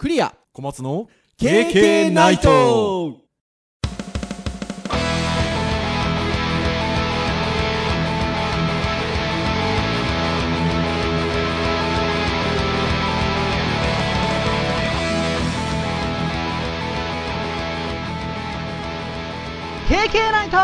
[0.00, 0.34] クリア。
[0.54, 3.18] 小松の KK ナイト。
[19.86, 20.56] 経験ナイト。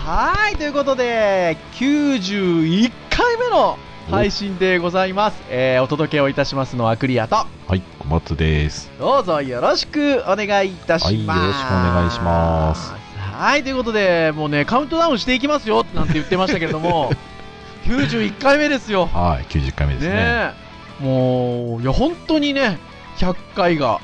[0.00, 3.78] はい、ということで、91回目の
[4.10, 5.42] 配信でございます。
[5.48, 8.90] えー、お届けをいたしますのはクリアと、はい、小松です。
[8.98, 11.38] どうぞよろしくお願いいたします。
[11.38, 12.92] はいよろしくお願いします。
[13.16, 17.10] はい、ということで、もうね、カウントダウンしていきますよなんて言ってましたけれども、
[17.84, 19.06] 91回目ですよ。
[19.06, 20.14] はい、90回目ですね。
[20.14, 22.78] ねえもう、いや、本当にね、
[23.16, 24.00] 100回が、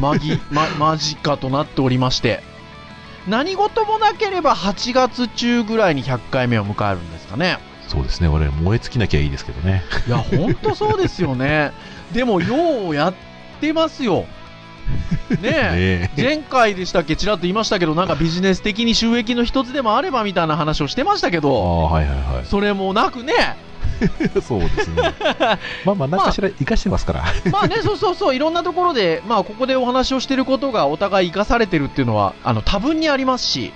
[0.00, 2.42] 間ぎ、 ま、間近となっておりまして、
[3.26, 7.58] 何事もなければ8月中ぐらいに100回目を迎えるんですかね。
[7.88, 9.82] そうですね、俺、燃え尽きなきゃいいですけどね。
[10.06, 11.72] いや、本当そうですよね。
[12.12, 13.14] でも、ようやっ
[13.60, 14.26] てますよ。
[15.42, 21.50] ね前回でしたっけ、ちらっと言いましたけど、なんかビジネス的に収益の一つでもあればみたいな話をしてましたけあど、
[21.90, 23.32] あ、はいはいはそれもなくね、
[24.04, 24.40] い。
[24.40, 25.14] そうですね。
[25.84, 27.24] まあまあ、何かしら生かしてますから。
[27.50, 33.72] まあね、そうそうそう、いろんなところで、まあ、ここでお話をしてることがお互い生かされてるっていうのは、あの、多分にありますし、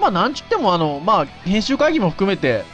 [0.00, 2.64] まあ、なんちっても、あの、まあ、編集会議も含めて、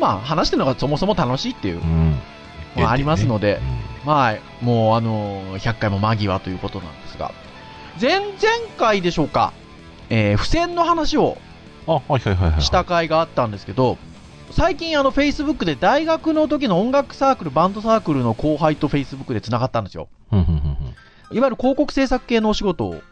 [0.00, 2.18] まあ、話してるのがそもそも楽しいっていうう、ん。
[2.76, 7.32] まあありますのでうんまあ、もう、あの、100回も間際ということなんですが、
[8.00, 8.32] 前々
[8.76, 9.52] 回でしょうか、
[10.10, 11.38] えー付箋の話を
[11.86, 12.62] あ、はいはいはいはい。
[12.62, 13.98] した回があったんですけど、
[14.50, 20.08] 最近、あの、Facebook で大学の時の音楽サークル、バンドサークルの後輩と Facebook で繋がったんですよ。
[21.30, 23.02] いわゆる広告制作系のお仕事を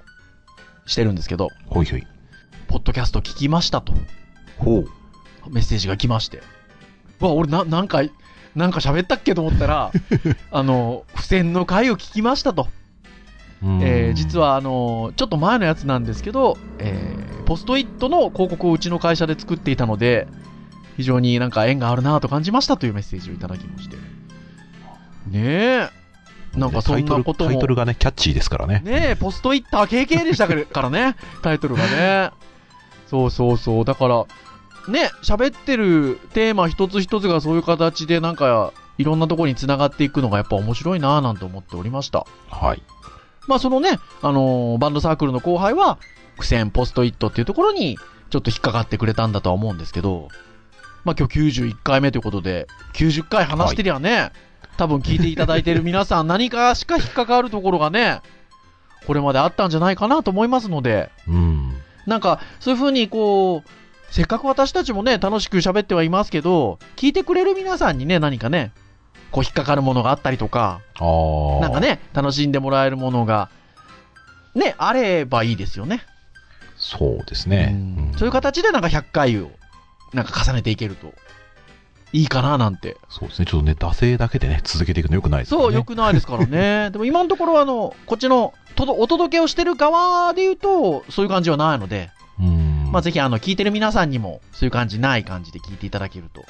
[0.87, 2.07] してるんですけど、ほいほい。
[2.69, 3.95] ポッドキャスト聞きましたと、
[4.59, 4.89] ほう。
[5.49, 6.43] メッセージが来まして。
[7.21, 8.03] うわ、俺な、なんか、
[8.55, 9.93] なんか喋ったっけと思ったら、
[10.51, 12.69] あの、付箋の回を聞きましたと。
[13.63, 20.29] えー実は、は、あの、ちょっと前のやつなんですけど、えーポストイットの広告をうちの会社で作っていたので、
[20.97, 23.97] 非常になんか縁があるなと感じましたというメッセージをいただきまして。
[23.97, 24.01] ね
[25.35, 25.89] え。
[26.55, 27.51] なんかそんなことも。
[27.51, 28.83] タイトルがね、キャッチーですからね。
[28.85, 32.31] ねえ、ポストイッター KK でしたからね、タイトルがね。
[33.09, 33.85] そうそうそう。
[33.85, 34.27] だから、
[34.89, 42.27] ね、喋ってるテーマ一つ一つがそういう形でなんか、いろんなところに繋がっていくのがやっぱ面白いなぁなんて思っておりました。
[42.51, 42.83] はい。
[43.47, 45.99] まあそのね、あのーバンドサークルの後輩は、
[46.39, 47.99] 苦戦ポストイットっていうところに、
[48.31, 50.29] ちょっと引っかかってくれたんだとは思うんですけど、
[51.05, 54.33] まあ今日91回目ということで、90回話してりゃね、
[54.77, 58.21] 多分聞いていただいてる皆さん何かしか引っかかるところがね、
[59.07, 61.75] これまであったんじゃないかなと思いますので、うん。
[62.07, 63.71] なんかそういうふうにこう、
[64.11, 68.73] せっかく私たちもね、楽しく喋ってはいますけど、聞いてくれる皆さんにね、何かね、
[69.31, 70.81] こう引っかかるものがあったりとか。
[71.61, 71.81] なんか。
[71.81, 73.51] ね、楽しんでもらえるものが、
[74.55, 76.03] ね、あればいいですよね。
[76.77, 77.71] そうですね。
[77.73, 79.51] うんそういう形でなんか100回を、
[80.13, 81.13] なんか重ねていけると、
[82.13, 82.97] いいかななんて。
[83.09, 83.47] そうですね。
[83.47, 85.61] ちょっとね、惰性だけでね、続けていくのよくないですね。
[85.61, 86.91] そう、よくないですからね。
[86.93, 92.11] でも今のところ、あの、こっちの、とどお届けをしてる側で言うと、そういう感じはないので、
[92.41, 92.70] うん。
[92.91, 96.45] まあぜひ、あの、聞いてる皆さんにも、そういう感じない感じで聞いていただけると、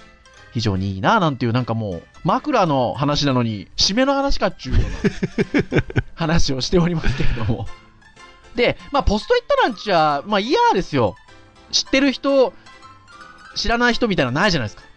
[0.53, 5.83] 非常にいいななんていう、なんかもう、枕の話なのに、締めの話かっちゅうような
[6.15, 7.67] 話をしておりますけれども。
[8.55, 11.15] で、まあ、ポストイットなんちゃ、まあ、嫌ですよ。
[11.73, 12.53] 知ってる人、
[13.55, 14.89] 知らない人みたいなのないじゃないですか。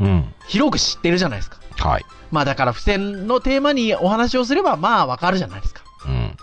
[0.00, 0.34] うん。
[0.46, 1.58] 広く知ってるじゃないですか。
[1.78, 2.04] はい。
[2.30, 5.82] まあ、だから、付箋のテーマにお話をすれば、まあ、わかるじゃないですか。
[6.06, 6.36] うん。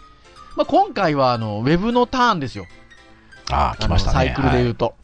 [0.55, 2.65] まあ、今回は、あの、ウェブのターンですよ。
[3.51, 4.15] ああ、来ましたね。
[4.15, 4.95] サイクルで言うと。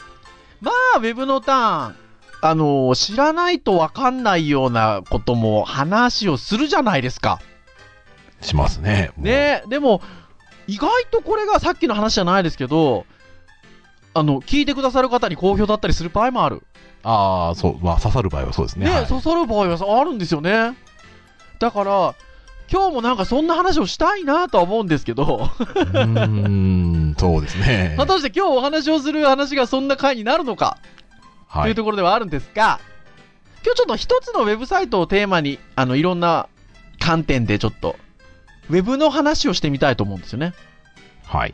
[0.62, 1.96] まあ、ウェブのターン、
[2.42, 7.30] あの、知らないとわかんないようなことも話をするじゃないですか。
[7.30, 7.54] はい
[8.44, 9.12] しますね。
[9.18, 10.02] ねでも、
[10.68, 13.06] 意外とこれがさっきの話じゃないですけど、
[14.14, 16.62] あの、聞いてくださる方に好評だったりする場合もある。
[17.04, 17.84] ああ、そう。
[17.84, 18.86] まあ、刺さる場合はそうですね。
[18.86, 20.78] ね、はい刺さる場合はあるんですよね。
[21.60, 22.16] だから、
[22.74, 27.94] 今日もなんかそんな話をしたいなとは思うんですけど、うーん、そうですね。
[28.00, 30.80] 果たして今日お話をする話がそんな回になるのか
[31.52, 32.80] とはいいうところではあるんですが、
[33.64, 36.48] 今日ちょっと一つのウェブサイトをテーマに、あの、いろんな
[37.00, 37.96] 観点でちょっと、
[38.72, 40.54] ウェブの話をしてみたいと思うんですよね。
[41.28, 41.54] はい。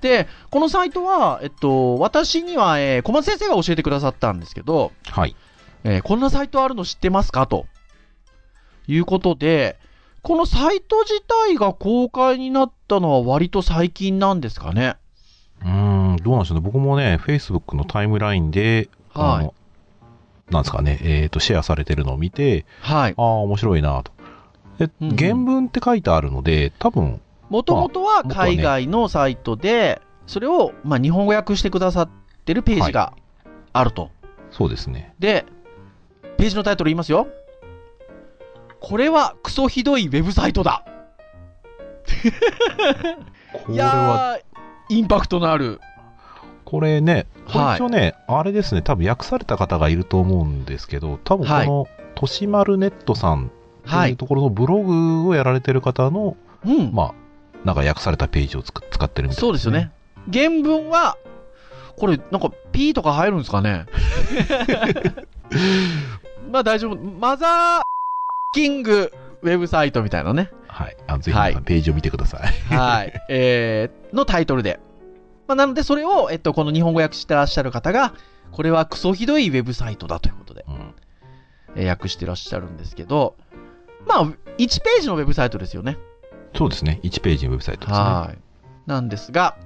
[0.00, 5.36] で、このサイトは、えっと、私には、えー小松先生が教えてくださったんですけど、はい。
[5.84, 7.46] えーこんなサイトあるの知ってますか？
[7.46, 7.66] と。
[8.88, 9.78] いうことで、
[10.24, 14.96] このサイト自体が公開になったのは割と最近なんですかね。
[15.62, 16.62] うーん、どうなんでしょうね。
[16.64, 19.50] 僕もね、Facebook のタイムラインで、はい
[20.50, 23.14] なんですかね、えっ、と、シェアされてるのを見て、はい。
[23.16, 24.12] ああ、面白いなと。
[24.78, 27.20] えうんうん原文って書いてあるので、多分、
[27.50, 32.08] もともとは海外のサイトで、それを、まあ、日本語訳してくださっ
[32.44, 33.12] てるページが
[33.72, 34.10] あると。
[34.50, 35.14] そうですね。
[35.18, 35.44] で、
[36.36, 37.26] ページのタイトル言いますよ。
[38.84, 40.84] これはクソひどいウェブサイトだ。
[42.22, 42.30] い
[43.64, 44.38] これは、
[44.90, 45.80] インパクトのある。
[46.66, 53.50] これね、一応ね、あれですね、多分訳された方がいると思うんですけど、多分この、としまるネットさん
[53.86, 56.36] とはいいうところのブログをやられてる方の、
[56.66, 56.92] うん。
[56.92, 57.14] まあ、
[57.64, 59.92] なんか訳されたページを使ってるみたいそうですよね。。
[60.30, 61.16] 原文は、
[61.96, 63.86] これ、なんか、P とか入るんですかね？
[66.52, 66.96] まあ大丈夫。
[66.96, 67.93] マザー
[68.54, 69.12] キング
[69.42, 70.50] ウェブサイトみたいなね。
[70.68, 70.96] はい。
[71.08, 72.74] あぜひ皆さんページを見てください。
[72.74, 73.12] はい。
[73.28, 74.78] えー、のタイトルで。
[75.48, 78.14] まあ、なので、それを、えっと、この日本語訳してらっしゃる方が、
[78.52, 80.94] これはクソひどいウェブサイトだということで、うん
[81.76, 83.34] えー訳してらっしゃるんですけど、
[84.06, 85.98] まあ、1ページのウェブサイトですよね。
[86.56, 87.00] そうですね。
[87.02, 87.98] 1ページのウェブサイトですね。
[87.98, 88.38] はい。
[88.86, 89.56] なんですが、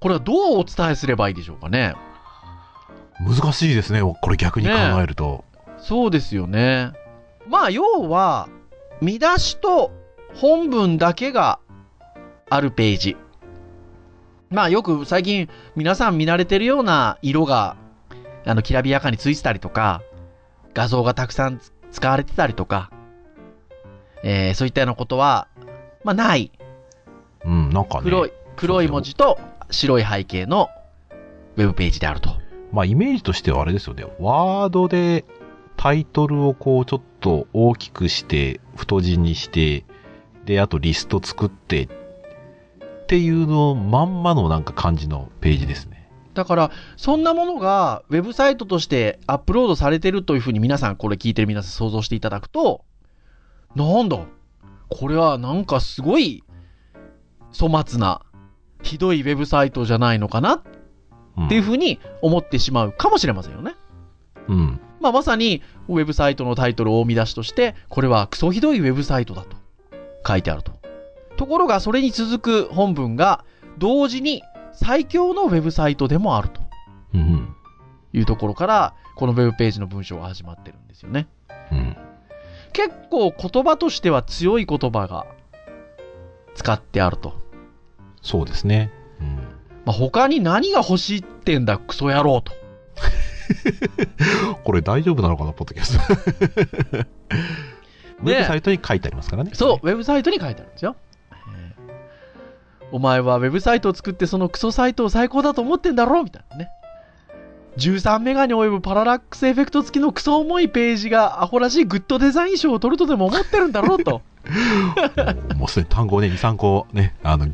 [0.00, 1.94] これはどうお伝えすればいいでしょうかね。
[3.20, 4.02] 難しいですね。
[4.02, 5.44] これ逆に考えると。
[5.78, 6.92] そうですよね。
[7.48, 8.48] まあ、要は、
[9.00, 9.92] 見出しと
[10.34, 11.58] 本文だけが
[12.48, 13.16] あるページ。
[14.50, 17.76] まあ、よく最近皆さん見慣れてるような色が、
[18.44, 20.02] あの、きらびやかについてたりとか、
[20.74, 22.90] 画像がたくさんつ使われてたりとか、
[24.22, 25.48] えーそういったようなことは、
[26.04, 26.52] まあ、ない。
[27.44, 28.04] うん、なんかね。
[28.04, 29.38] 黒い、黒い文字と
[29.70, 30.68] 白い背景の
[31.56, 32.30] ウェブページであると。
[32.72, 34.04] まあ、イメージとしてはあれですよね。
[34.18, 35.24] ワードで
[35.80, 39.86] タイトルをこう、ちょっと大きくして、太字にして、
[40.44, 41.88] で、あとリスト作って、っ
[43.06, 46.10] ていうのまんまのなんか感じのページですね。
[46.34, 52.84] だから、そんなものがウェブサイトとしてアップロードされてるというふうに皆さん、これ聞いてる皆さん想像していただくと、
[53.74, 54.18] なんだ
[54.90, 56.44] これはなんかすごい
[57.58, 58.20] 粗末な、
[58.82, 60.62] ひどいウェブサイトじゃないのかなっ
[61.38, 61.48] うん。
[61.48, 63.74] ていうふうに思ってしまうかもしれませんよね。
[64.46, 64.80] うん。
[65.00, 69.56] まあ、まさにウェブサイトのタイトルを見出しとして、これはクソひどいウェブサイトだと
[70.26, 70.72] 書いてあると。
[71.36, 73.44] ところが、それに続く本文が
[73.78, 74.42] 同時に
[74.72, 76.60] 最強のウェブサイトでもあると。
[77.14, 77.54] うん。
[78.12, 81.28] いうところから、このウェブページの文章が始まってるんですよね。
[81.72, 81.96] うん。
[82.72, 85.26] 結構言葉としては強い言葉が
[86.54, 87.34] 使ってあると。
[88.22, 88.92] そうですね。
[89.20, 89.36] うん。
[89.84, 92.52] まあ、他に何が欲しいってんだ、クソ野郎と。
[94.64, 96.14] これ大丈夫なのかな、ポッドキャスト。
[98.22, 99.50] ウェブサイトに書いてありますからね。
[99.54, 100.96] そう、ウェブサイトに書いてあるんですよ。
[101.32, 101.90] えー
[102.92, 106.70] お前はウェブサイトを作ってそのクソサイトを最高だと思ってんだろみたいなね。
[107.76, 114.22] 13メガに及ぶパララックスエフェクト付きのクソ重いページがアホらしいグッドデザイン賞を取るとでも思ってるんだろうと。
[115.56, 117.46] もうすでに単語ね、2、3個ね、あの、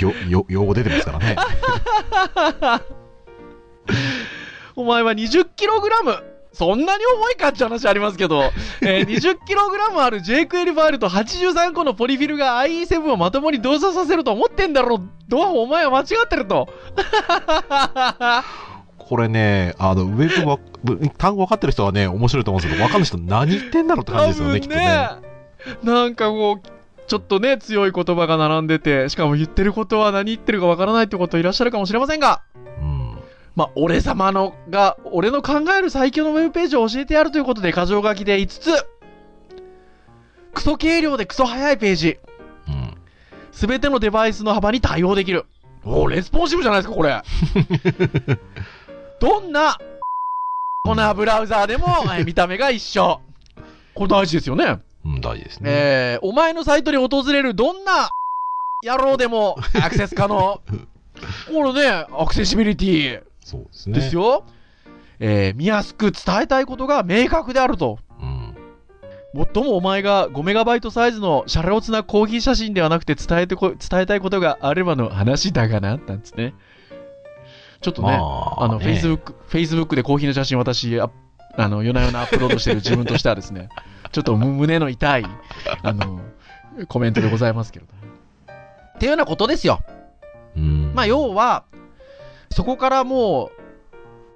[0.48, 1.36] 用語出てますからね。
[4.76, 5.46] お前は 20kg!
[6.52, 8.50] そんなに重いかって話ありますけど、
[8.80, 16.68] えー 20kg ある jQuery ファイルと83個のポリフィルが IE7 をまともに動作させると思ってんだろドアお前は間違ってると。
[18.98, 20.58] これね、あの、ウェブわ、
[21.16, 25.08] 単語分かってる人はね、面白いと思うんですけど、分かんない人何言ってんだろうって感じですよね、きっとね。
[25.84, 26.68] なんかこう、
[27.06, 32.62] ちょっとね、強い言葉が並んでて、しかも言ってることは何言ってるかわからないってこといらっしゃるかもしれませんが、うん。
[33.56, 38.70] まあ、俺様のが、俺の考える最強のウェブページを教えてやるということで、箇条書きで5つ。
[40.52, 42.18] クソ軽量でクソ速いページ。
[42.68, 42.94] うん。
[43.52, 45.46] すべてのデバイスの幅に対応できる。
[45.84, 47.22] おーレスポンシブじゃないですか、これ。
[49.20, 49.78] どんな、
[50.84, 53.20] こんなブラウザーでも、 えー見た目が一緒。
[53.94, 54.80] これ大事ですよね。
[55.06, 55.70] うん、大事ですね。
[55.72, 58.10] えー、お前のサイトに訪れるどんな
[58.84, 60.60] 野郎でもアクセス可能。
[61.48, 64.00] これね、アクセシビリティそうですね。
[64.00, 64.44] ですよ。
[65.20, 68.00] えー見やすく伝えたいことが明確であると。
[68.20, 68.56] うん。
[69.32, 76.54] もっともお前が5メガバイトサイズのシャレオツなコーヒー写真ではなくて伝えてこ伝えたいことがあればの話だがな、なんつね。
[77.80, 81.08] ちょっとね、まあの、ね Facebook、Facebook でコーヒーの写真私、あ
[81.56, 83.68] あの、夜な夜なアップロードしてる自分としてはですね、
[84.10, 85.26] ちょっとむ胸の痛い、
[85.84, 86.20] あの、
[86.88, 87.92] コメントでございますけれど。
[88.96, 89.80] っていうようなことですよ。
[90.56, 90.92] うん。
[90.94, 91.64] まあ、要は、
[92.50, 93.50] そこからも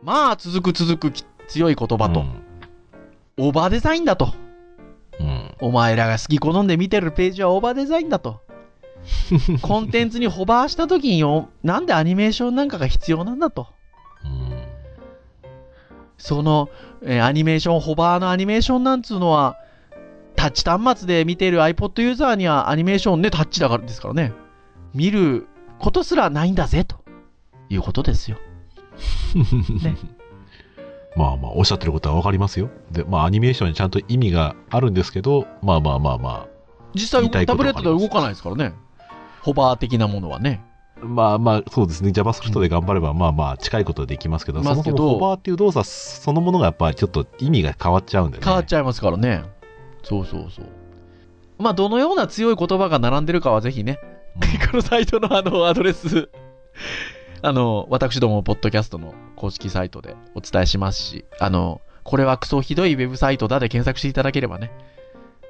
[0.02, 2.24] う、まあ、続く続くき強い言葉と、
[3.36, 4.32] オーバーデザインだと。
[5.18, 5.26] うん。
[5.26, 5.54] うん。
[5.60, 8.40] お前らが好き好んで見てるページはオーバーデザインだと。
[9.62, 13.68] コンテンツにホバーした時によ、なんでアニメーションなんかが必要なんだと。
[14.24, 14.50] うん。
[16.18, 16.68] その、
[17.02, 19.56] えーアニメーション、ホバーのアニメーションなんつうのは、
[20.36, 24.32] タッチ端末で見ている iPod ユーザーにはアニメーションね、タッチだからですからね。
[24.94, 25.46] 見る
[25.78, 26.96] ことすらないんだぜ、と
[27.70, 28.36] いうことですよ。
[29.82, 29.96] ね
[31.16, 32.70] まあまあ、おっしゃってることはわかりますよ。
[32.92, 36.46] で、まあ、アニメーションにちゃんと意味があるんですけど、まあまあまあま
[36.94, 38.74] 実際、タブレットでは動かないですからね。
[39.42, 40.62] ホバー的なものはね。
[41.02, 42.10] あ、まあまあ、そうですね。
[42.10, 48.44] JavaScript で頑張れば、まあまあ、近いことはできますけど、そもますけどそもホバーっていう動作そのものがやっぱりちょっと意味が変わっちゃうんでね。
[48.44, 49.42] 変わっちゃいますからね。
[50.04, 50.66] そうそうそう。
[51.58, 54.10] まあ、どのような強い言葉が並んでるかはぜひね、うん
[54.70, 56.30] このサイトのあのアドレス、
[57.42, 64.70] あの、私ども、ポッドキャストの公式サイトでお伝えしますし、あの、これはクソひどいウェブサイトだで検索していただければね、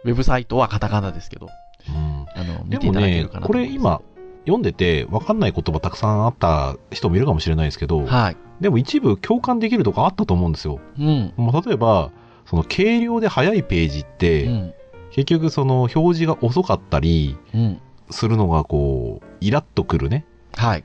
[0.05, 1.49] ウェブサイトはカタカナですけど、
[1.89, 4.01] うんあの、でも見ていただけねるかな、とこれ今、
[4.43, 8.37] 読んでて分かんない言葉たくさんあった人もいるかもしれないですけど、はい。
[8.61, 10.81] でも一部共感できるとこあったと思うんですよ。
[10.99, 11.33] うん。
[11.37, 12.11] もう例えば、
[12.47, 14.75] その軽量で速いページって、うん。
[15.11, 17.81] 結局その表示が遅かったりうん。
[18.11, 20.25] するのがこう、イラッとくるね。
[20.57, 20.85] はい。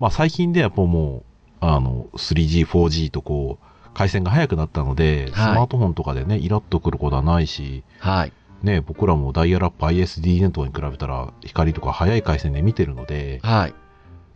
[0.00, 1.22] まあ最近ではもう、
[1.60, 8.32] あの、3G、4G とこう、回線が速くなったので、スはいマートフォンとかでね、イラッとくることはないし、はい。
[8.62, 13.74] ね、僕らもダイヤルアップ ISD ネットに比べたら光とか速い回線で見てるので、はい。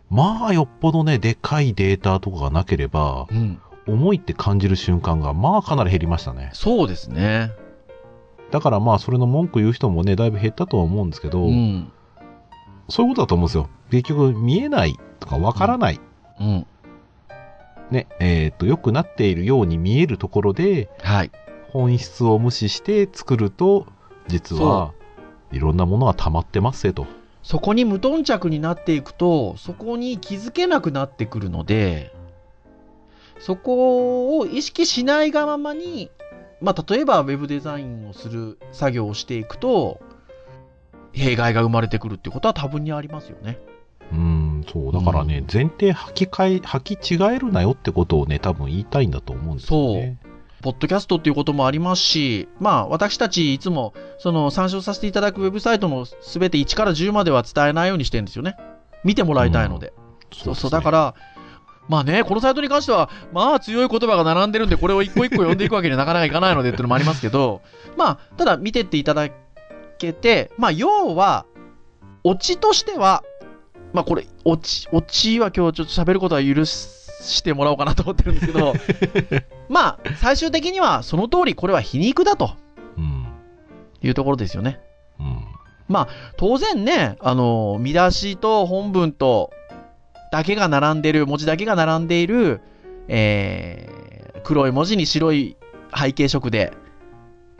[0.09, 3.59] まあよっぽどね、でかいデータとかがなければ、うん。
[3.87, 6.49] 重いって感じる瞬間がまあかなり減りましたね。
[6.53, 7.51] そうですね。
[8.51, 11.91] だからまあそれの文句言う人もね、だいぶ減ったとは思うんですけど、うん。
[12.89, 13.69] そういうことだと思うんですよ。
[13.89, 15.99] 結局見えないとかわからない。
[16.39, 16.67] うん。
[17.91, 21.31] ね、えっ、と、良くなっているように見えるところで、はい。
[21.69, 23.85] 本質を無視して作ると、
[24.27, 24.93] 実は、
[25.51, 27.05] いろんなものが溜まってますせと。
[27.43, 32.13] そこに無頓着になっていくと、そこに気づけなくなってくるので、
[33.39, 36.09] そこを意識しないがままに、
[36.61, 39.99] まあ、例えばウェブデザインをする作業をしていくと、
[41.15, 43.57] 弊害が生まれてくるっていうことは多分にありますよね。
[44.11, 44.93] うーん、そう。
[44.93, 50.17] だからね、前提履き替え、履き違えるなよってことをね、多分言いたいんだと思うんですよね。
[50.61, 58.57] ポッドキャストっていうこともありますし、まあ私たちいつもその参照させていただくウェブサイトのすべて1から10までは伝えないようにしてるんですよね。
[59.03, 59.93] 見てもらいたいので。
[60.33, 61.15] そうそう、だか、ら、
[61.87, 67.61] まあね、このサイトに関しては、まあ強い言葉が並んでるんで、これを一個一個読んでいくわけにはなかなかいかないのでっていうのもありますけど、
[67.95, 69.29] まあ、ただ見てっていただ
[69.97, 71.45] けて、まあ要は、
[72.23, 73.23] オチとしては、
[73.93, 78.73] まあこれ、オチ、オチは今日ちょっと喋ることは許してもらおうかなと思ってるんですけど、
[79.69, 82.55] まあ、最終的にはその通りこれは皮肉だと
[82.97, 83.27] うん。
[84.01, 84.79] いうところですよね。
[85.19, 85.45] うん。
[86.37, 89.51] 当然ね、あの、見出しと本文と、
[90.31, 92.61] だけが並んでる、文字だけが並んでいる、
[93.07, 95.57] えー、黒い文字に白い
[95.95, 96.73] 背景色で、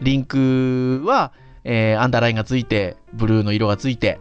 [0.01, 1.32] リンクは、
[1.65, 4.19] えー、アンダーラインがついて、ブルーの色がついて、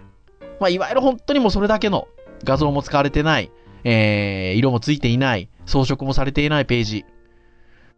[0.59, 2.09] まあ、いわゆる本当にもうそれだけの
[2.43, 3.51] 画像も使われてない、
[3.85, 7.05] えー、色もついていない、装飾もされていないページ。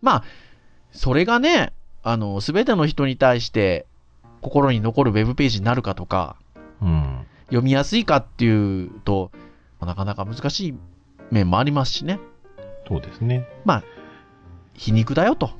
[0.02, 0.24] まあ、
[0.90, 1.72] それがね、
[2.02, 3.86] あの、すべての人に対して、
[4.42, 6.36] 心に残るウェブページになるかとか、
[6.82, 7.26] うん。
[7.46, 9.30] 読みやすいかっていうと、
[9.80, 10.74] なかなか難しい
[11.30, 12.18] 面もありますしね。
[12.88, 13.46] そうですね。
[14.74, 15.50] 皮肉だよと。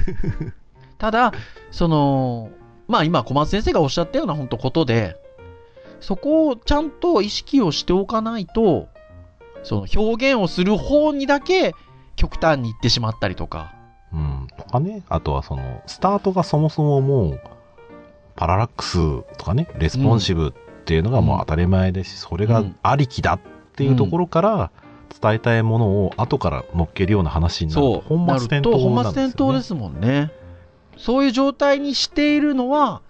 [0.98, 1.32] ただ、
[1.70, 2.50] その、
[2.90, 5.16] まあ今小松先生がおっしゃったような本当ことで、
[6.00, 8.88] そこをちゃんと意識をしておかないと、
[9.62, 11.74] その表現をする方にだけ
[12.16, 13.72] 極端に行ってしまったりとか。
[14.12, 14.48] うん。
[14.56, 15.02] とかね。
[15.08, 17.40] あとはその、スタートがそもそももう、
[18.36, 18.96] parallax
[19.36, 20.52] とかね、 responsive っ
[20.84, 23.40] ていうのがもう当たり前ですし、それがありきだっ
[23.76, 24.70] ていうところから、
[25.20, 28.18] 伝えたいものを後から乗っけるような話になると、そう。
[28.18, 29.02] 本末転倒ですよ、ね。
[29.02, 30.30] 末転倒ですもんね。
[31.00, 33.00] そういう状態にしているのは、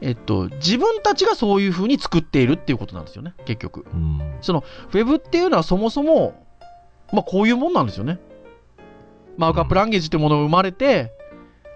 [0.00, 3.84] えっと、自分たちがそういう風に作っているっていうことなんですよね、結局。
[3.92, 4.18] うん。
[4.20, 6.46] ウェブっていうのはそもそも、
[7.12, 8.20] まあこういうもんなんですよね。
[9.36, 11.12] マークアップランゲージっていうものが生まれて、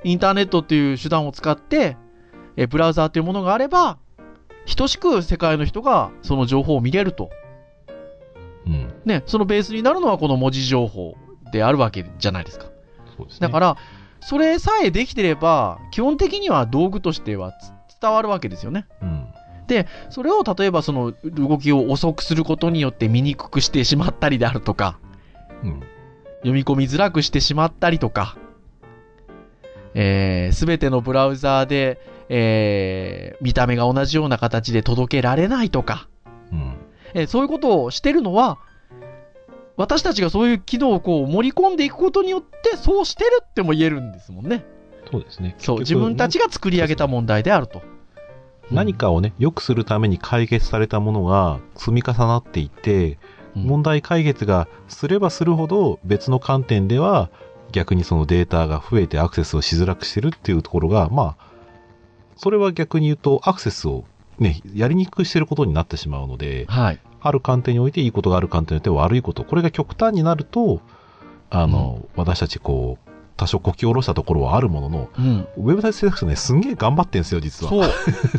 [0.05, 1.97] インターネットっていう手段を使って、
[2.57, 3.99] えブラウザーっていうものがあれば、
[4.77, 7.31] 等しく世界の人がその情報を見れると。
[8.67, 8.95] うん。
[9.05, 11.17] ね、そのベースになるのはこの文字情報
[11.53, 12.67] であるわけじゃないですか。
[13.29, 13.49] すね。
[13.49, 13.77] だから、
[14.27, 18.87] それさえできてれば、基本的には道具としてはつ伝わるわけですよね。
[19.03, 19.27] うん。
[20.11, 24.99] それを例えばその動きを遅くすることによって見にくくしてしまったりであるとか、
[25.63, 25.81] うん。
[26.39, 28.37] 読み込みづらくしてしまったりとか、
[29.95, 36.09] えー、すべてのブラウザーで、えー、見た目が同じような形で届けられないとか、
[36.53, 36.77] うん。
[37.15, 38.59] えーそういうことをしてるのは、
[39.77, 44.65] 私たちがそういう機能をこう盛り込んでいくことによって、そうしてるっても言えるんですもんね。
[45.11, 45.55] そうですね。
[45.59, 47.83] そう、自分たちが作り上げた問題であると。
[48.71, 53.17] 何かをね、良くするために解決されたものが積み重なっていって、うん
[53.55, 57.31] 問題解決がすればするほど別の観点では
[57.73, 61.47] 逆にそのデータが増えてアクセスをしづらくしてるっていうところが、まあ、
[62.37, 64.05] それは逆に言うとアクセスを
[64.39, 67.01] ね、やりにくくしてることになってしまうので、はい。
[67.25, 70.81] ある観点においていいことがある観点において悪いこと、これが極端になると、
[71.51, 75.49] あの、私たちこう、多少こき下ろしたところはあるものの、うん。
[75.57, 77.71] ウェブサイト制作者ね、すんげえ頑張ってんですよ、実は。
[77.71, 77.89] そう。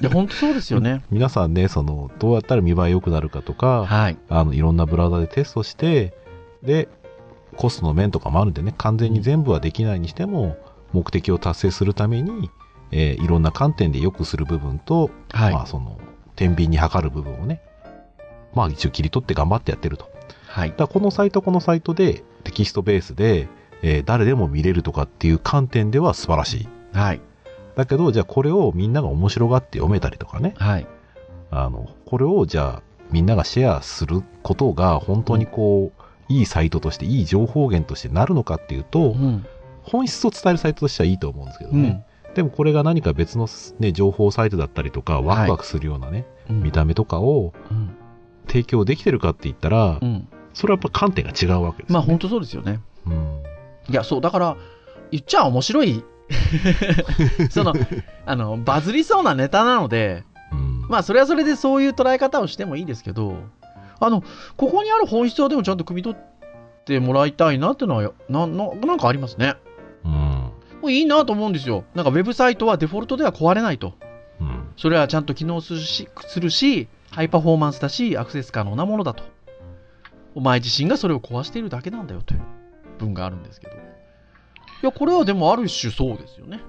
[0.02, 1.04] いや、本当そうですよね。
[1.12, 4.18] 皆さんね、その、どうやったら見栄え良くなるかとか、はい。
[4.30, 6.14] あの、いろんなブラウザでテストして、
[6.64, 6.88] で、
[7.58, 10.58] コストの面とかもあるんでね、完全に全部はできないにしても、
[10.94, 12.50] 目的を達成するために、
[12.92, 15.54] えーいろんな観点で良くする部分と、はい。
[15.54, 15.98] まあ、その、
[16.36, 17.62] 天秤に測る部分をね、
[18.56, 20.10] まあ、一応切り取って頑張ってやってると。
[20.48, 20.88] はいだ。
[20.88, 23.48] このサイトこのサイトで、テキストベースで、
[23.82, 26.68] えー誰でも見れるとかっていう観点では素晴らしい。
[26.94, 27.22] はい。
[27.76, 30.88] だけど、じゃあこれをみんなが面白がって読めたりとかね、はい。
[31.52, 32.82] あの、これをじゃあ
[33.12, 39.46] みんながシェアすることが本当にこう、いいサイトとして、いい情報源としてなるのかっていうと、うん。
[39.84, 42.06] 本質を伝えるサイトとしてはいいと思うんですけどね。
[42.28, 42.34] うん。
[42.34, 43.48] でもこれが何か別の、
[43.80, 47.96] ね、情報サイトだったりとか、ワクワクするようなね、うん見た目とかをうん。
[48.46, 50.28] 提供できてるかって言ったら、うん。
[50.54, 51.94] それはやっぱ観点が違うわけですよ、ね。
[51.94, 52.80] まあ、本当そうですよね。
[53.06, 53.44] うん。
[53.90, 54.58] いや、そう、だから、
[55.12, 56.04] 言っちゃ面白い。
[57.52, 57.74] その、
[58.26, 60.86] あの、バズりそうなネタなので、うん。
[60.90, 63.38] まあ、それはそれでそういう捉え方をしてもいいですけど、
[64.00, 64.24] あの、
[64.58, 69.56] ここにある本質はでもちゃんと汲み取ってもらいたいなっていうのは、な、ななんかありますね。
[70.04, 70.12] うん。
[70.12, 70.52] も
[70.84, 71.84] ういいなと思うんですよ。
[71.96, 73.94] なんかウェブサイトはデフォルトでは壊れないと。
[74.40, 74.68] うん。
[74.78, 79.24] それはちゃんと機能するし、するしハイパフォーマンスだし、アクセス可能なものだと。
[80.34, 82.42] お前自身がそれを壊しているだけなんだよという
[83.00, 83.74] 文があるんですけど。
[83.74, 83.78] い
[84.82, 86.60] や、これはでもある種そうですよね。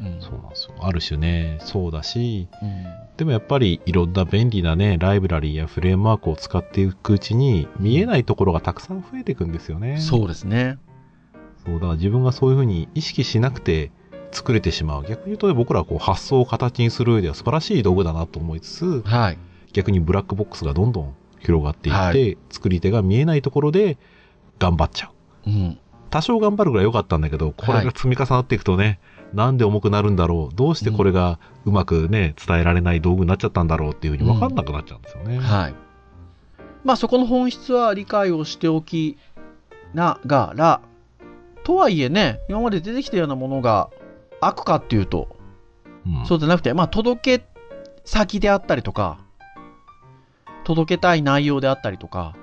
[0.00, 0.20] うん。
[0.20, 0.76] そうなんですよ。
[0.80, 9.98] ある種ね、そうだし、うんでもやっぱりいろんな便利なね、ライブラリーやフレームワークを使っていくうちに、見えないところがたくさん増えていくんですよね。
[10.00, 10.78] そうですね。
[11.66, 13.90] そうだから自分がそういうふうに意識しなくて
[14.30, 15.02] 作れてしまう。
[15.02, 19.38] 逆に言うと僕らはこう発想を形にする上では素晴らしい道具だなと思いつつ、はい。
[19.72, 23.96] 逆にブラックボックスがどんどん広がっていって、はい作り手が見えないところで
[24.58, 25.10] 頑張っちゃ
[25.46, 25.50] う。
[25.50, 25.78] うん。
[26.10, 28.98] 多少頑張るぐらい良かったんだけど、これが積み重なっていくとね、
[29.32, 35.38] なんで重くなるんだろう、どうしてこれがうまくね、伝えられない道具になっちゃったんだろうっていうふうに分かんなくなっちゃうんですよね。
[35.38, 35.74] はい。
[36.84, 39.18] まあそこの本質は理解をしておき
[39.94, 40.80] ながら、
[41.62, 43.90] とはいえね、今まで出てきたようなものが
[44.40, 45.28] 悪かっていうと、
[46.06, 47.44] うんそうじゃなくて、まあ届け
[48.04, 49.18] 先であったりとか、
[50.64, 52.36] 届けたい内容であったりとか、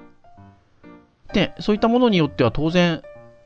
[1.34, 3.02] で、そういったものによっては当然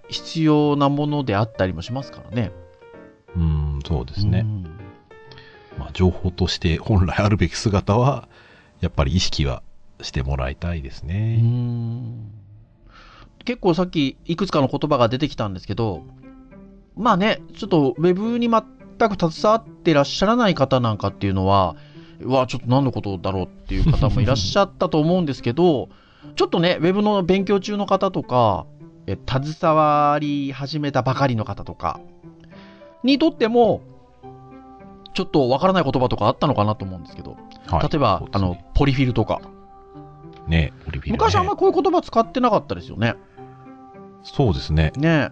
[0.10, 2.52] 必要なものであったりもしますからね。
[3.36, 4.40] うん、そうですね。
[4.40, 4.82] うん
[5.78, 8.28] まあ、情報として本来あるべき姿は、
[8.82, 9.64] やっぱり意識は
[10.02, 11.38] してもらいたいですうね。
[11.38, 12.32] ん
[13.46, 16.04] 結構さっきいくつかの言葉が出てきたんですけど、
[16.96, 21.76] まあね、ちょっとウェブに全く携わってらっしゃらない方なんかっていうのは、
[22.24, 25.90] うわ、ちょっと何のことだろうっていう方もいらっしゃったと思うんですけど、
[26.36, 28.66] ちょっとね、ウェブの勉強中の方とか、
[29.08, 32.00] え携わり始めたばかりの方とか
[33.04, 33.82] にとっても、
[35.14, 39.42] ちょっとわからない言葉とかあったのかなと思うんですけど、はい例えば、あの、ポリフィルとか、
[40.48, 41.18] ね、オリフィル、ね。
[41.18, 43.16] 昔あんまこういう言葉使ってなかったですよね。
[44.24, 44.92] そうですね。
[44.96, 45.32] ね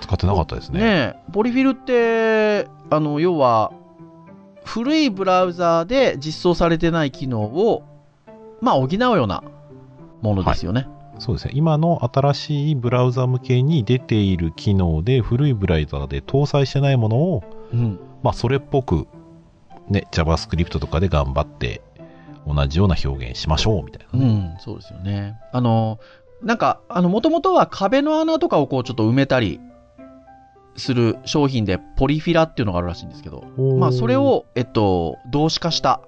[0.00, 0.76] 使ってなかったですえ。
[0.76, 0.80] ね。
[0.80, 0.86] ね
[1.28, 1.32] え。
[1.32, 3.72] ポリフィルって、あの、要は、
[4.68, 7.84] 古いブラウザーで実装されてない機能を、
[8.60, 9.42] まあ、補うような
[10.20, 10.86] ものですよね。
[11.18, 11.52] そうですね。
[11.54, 17.98] 今の新しいブラウザ向けに出ている機能で、古いブラウザで搭載してないものを、うん。
[18.22, 19.06] まあ、それっぽく、
[19.88, 21.80] ね、JavaScript とかで頑張って、
[22.46, 24.26] 同じような表現しましょう、みたいなね。
[24.26, 24.28] う
[24.58, 25.40] ん、そうですよね。
[25.50, 25.98] あの、
[26.42, 29.60] なんか、あの、もともとは壁の穴とかをこう、ちょっと埋めたり
[30.78, 33.44] する商品で、ポリフィラっていうのがあるらしいんですけど、
[33.78, 36.00] まあ、それ、を、えっと、動詞化した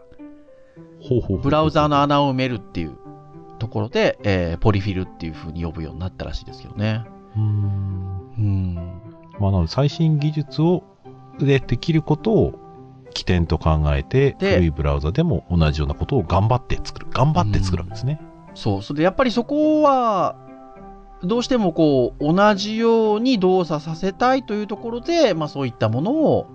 [1.42, 2.96] ブラウザーの穴を埋めるっていう
[3.58, 7.04] ところで、えーポリフィルっていう風に呼ぶようになったらしいですけどね。
[7.36, 8.34] うーん。
[8.38, 8.74] うん。
[9.38, 10.84] まあ、なので、最新技術を、
[11.38, 12.54] でできることを
[13.14, 17.06] 起点と考えて、で古いブラウザでも同じようなことを頑張って作る。
[17.10, 18.20] 頑張って作るわけですね。
[18.54, 18.82] そう。
[18.82, 20.36] それでやっぱりそこは、
[21.22, 26.46] どうしてもこう、同じように動作させたいというところで、まあそういったものを、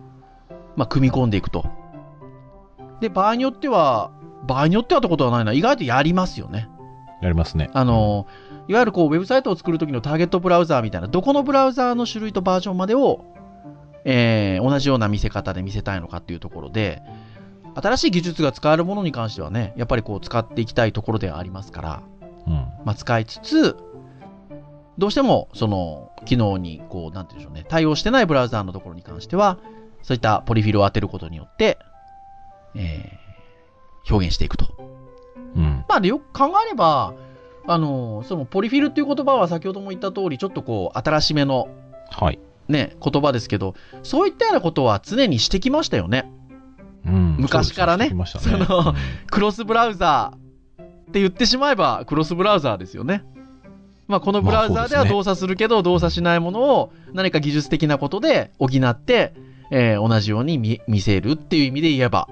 [0.76, 1.66] まあ組み込んでいくと。
[3.00, 4.12] で、場合によっては、
[4.48, 5.54] 場合によってはってことはないな。
[5.54, 6.70] 意外とやりますよね。
[7.22, 7.70] やりますね。
[7.74, 8.28] あの、
[8.68, 13.26] いわゆるこう、ウェブサイトを作るときのターゲットブラウザーみたいな、どこのブラウザーの種類とバージョンまでを、
[14.04, 17.02] えー同じような見せ方で見せたいのかっていうところで、
[17.76, 22.04] 新しい技術が使えるものに関してはね、やっぱりこう使っていきたいところではありますから、
[22.48, 22.54] うん。
[22.86, 23.76] まあ、使いつつ、
[24.98, 29.58] どうしてもその機能にこう、なんて言うんでしょうね、対応してないブラウザーのところに関しては、
[30.02, 31.78] そういったポリフィルを当てることによって、
[32.76, 33.26] えー
[34.10, 34.68] 表現していくと。
[35.56, 35.86] うん。
[35.88, 37.14] まあ、でよく考えれば、
[37.68, 41.68] あの、そのポリフィルっていう言葉は先ほども言った通り、ちょっとこう、新しめの
[42.12, 42.40] はい。
[42.68, 46.32] ね、言葉ですけど、そういったようなことは常にしてきましたよね。
[47.06, 47.38] うん。
[47.40, 48.96] 昔からねねその
[49.30, 53.24] クロスブラウザーって言ってしまえば、クロスブラウザーですよね。
[54.08, 59.34] まあ、このブラウザーでは動作するけど、動作しないものを何か技術的なことで補って、
[59.72, 62.30] えー同じように見見せるっていう意味で言えば、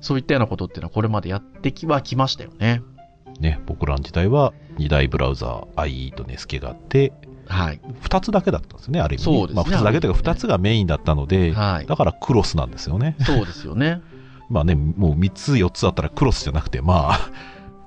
[0.00, 2.82] そういったようなことっていうのはこれまでやってきはきましたよね。
[2.90, 2.96] うん
[3.40, 7.12] ね、僕らの時代は2大ブラウザー IE とネスケがあって、
[7.46, 7.80] はい。
[8.02, 9.38] 2つだけだったんですね、ある意味ね。
[9.38, 11.86] そうですねまあ、2つだけというか、ある意味ね2つがメインだったので、はい。
[11.86, 13.16] だからクロスなんですよね。
[13.24, 14.00] そうですよね。
[14.50, 17.30] まあね、もう3つ4つあったらクロスじゃなくて、まあ、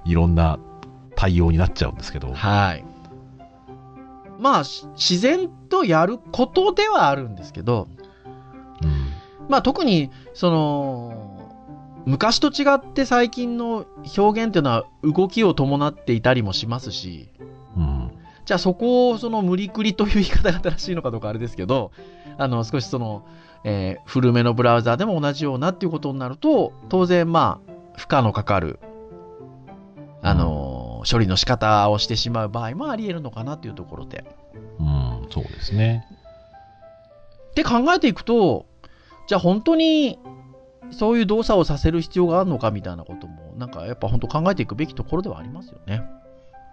[0.05, 0.59] いろんな
[1.19, 2.31] 対応になっちゃうんですけど。
[2.33, 2.85] はい。
[4.39, 7.89] まあ、し自然とやることではあるんですけど、
[8.81, 9.11] うん。
[9.49, 11.51] まあ特に、その、
[12.05, 13.85] 昔と違って最近の
[14.17, 17.29] 表現っていうのは動きを伴っていたりもしますし、
[17.75, 18.11] うん。
[18.45, 21.91] じゃあそこをその無理くりという言い方が正しいのかどうかあれですけど、
[22.37, 23.27] あの少しその、
[23.65, 28.79] えー古めのブラウザーでも同じようなっていうことになると、当然まあ、負荷のかかる、
[30.21, 34.25] あのー処理の仕方をしてしまう場合もあり得るのかなっていうところで。
[34.79, 36.05] うん、そうですね。
[37.51, 38.65] って考えていくと、
[39.27, 40.19] じゃあ本当に
[40.91, 46.03] そういう動作をさせる必要があるのかみたいなことも、なんかやっぱ本当考えていくべきところではありますよね。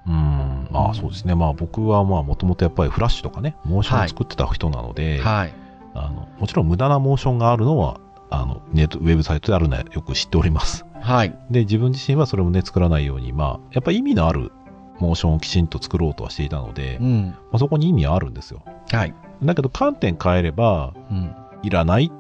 [0.07, 0.69] うん。
[0.71, 1.35] まあそうですね。
[1.35, 5.55] まあ僕はまあもともとやっぱりフラッシュとかね、モーションを作ってた人なので、はい。
[5.95, 10.86] あのもちろん無駄なモーションがあるのは、あのネットウェブサイトであるのはよく知っております。
[11.07, 11.39] はい。
[11.51, 14.51] で、自分自身はそれもね、作らないように、まあ、やっぱ意味のある
[14.99, 17.35] モーションをきちんと作ろうとはしていたので、まうん。
[17.53, 18.63] あ、そこに意味はあるんですよ。
[18.91, 19.15] はい。
[19.43, 21.35] だけど観点変えれば、うん。
[21.63, 22.11] いらない、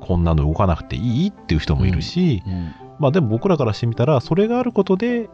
[0.00, 2.74] こんなの動かなくていいっていう人もいるし、うん。
[2.98, 5.30] まあでも僕らからしてみたら、それがあることで、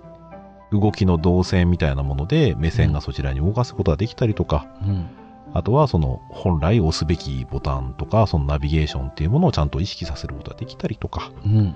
[0.72, 5.06] 動きの動線みたいなもので目線がそちらに動かすことができたりとか、うん。
[5.52, 11.74] あとはその本来押すべきボタンとか、そのナビゲーションっていうものをちゃんと意識させることができたりとか、うん。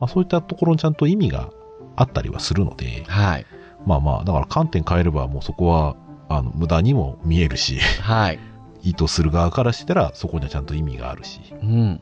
[0.00, 1.50] まあそういったところにちゃんと意味が
[1.96, 3.46] あったりはするので、はい。
[3.86, 5.96] まあまあ、だから観点変えればもうそこは、
[6.28, 8.38] あの、無駄にも見えるし、はい。
[8.82, 12.00] 意図する側からしたらそこにはちゃんと意味があるし、うん。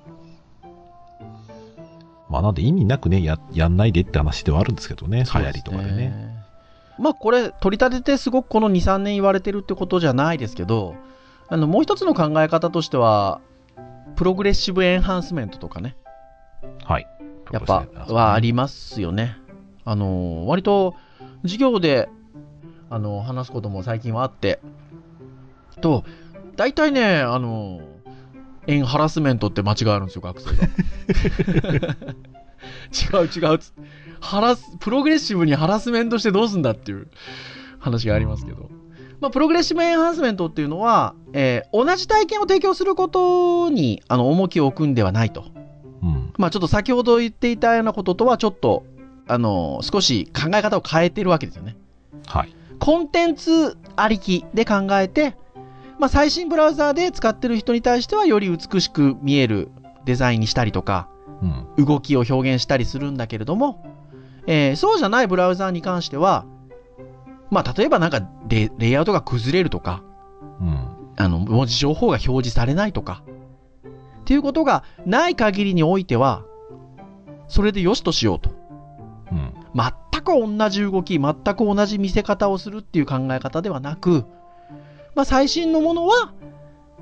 [2.28, 6.35] まあなんで意味なくね、や、やんないでって話ではあるんですけどね、流そうです行りとかでね。。
[6.98, 10.94] まあこれ、取り立ててすごくこの2、3年言われてるってことじゃないですけど、
[11.48, 13.40] あの、もう一つの考え方としては、
[14.16, 15.96] プログレッシブエンハンスメントとかね、
[16.85, 17.07] はい。
[17.52, 19.37] やっぱはありますよね。
[19.85, 20.94] あの、割と
[21.42, 22.09] 授業で、
[22.90, 24.61] あの、話すことも最近はあって、
[25.80, 26.04] と、
[26.57, 27.80] 大体ね、あの、
[28.66, 30.66] エンハラスメントって間違いあるんですよ、学生が。
[33.22, 33.72] 違う違うつ
[34.20, 37.09] ハラス、プログレッシブにハラスメントしてどうすんだっていう
[37.78, 38.70] 話がありますけど。
[39.20, 45.44] まあ、プログレッシブエンハンスメントっていうのは、えー同じ体験を提供することに、あの、重きを置くんではないと。
[46.05, 46.33] うん。
[46.37, 48.85] まあちょっと先ほど言っていたようなこととはちょっと、
[49.27, 51.77] あの、少し考え方を変えてるわけですよね。
[52.27, 52.55] はい。
[52.79, 55.37] コンテンツありきで考えて、
[55.99, 59.71] まあ最新ブラウザーで使ってる人に対してはより美しく見える
[60.05, 61.09] デザインにしたりとか、
[61.77, 61.85] うん。
[61.85, 63.87] 動きを表現したりするんだけれども、
[64.47, 66.45] えーそうじゃないブラウザーに関しては、
[67.51, 70.03] まあ例えばなんかレレイアウトが崩れるとか、
[70.61, 70.88] うん。
[71.17, 73.23] あの、文字情報が表示されないとか、
[74.24, 76.44] っていうことがない限りにおいては、
[77.46, 78.50] それで良しとしようと。
[79.30, 79.52] うん。
[79.74, 84.24] 全く同じ動き、全く同じ見せ方をするっていう考え方ではなく、
[85.14, 86.32] まあ、最新のものは、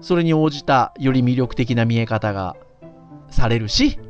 [0.01, 2.57] それに応じたより魅力的な見え方が
[3.31, 4.01] されるし、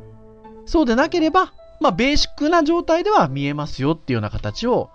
[0.65, 4.89] そうでなければ、まあ、ベーシックな状態では見えますよっていうような形を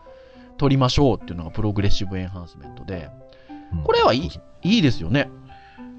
[0.56, 3.10] 取りましょうっていうのがプログレッシブエンハンスメントで、
[3.72, 4.30] うんこれはいい
[4.62, 5.30] いいですよね。